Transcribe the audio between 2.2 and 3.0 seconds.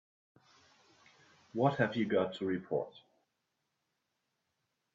to report?